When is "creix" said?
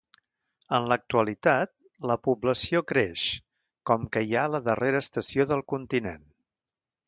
2.93-3.27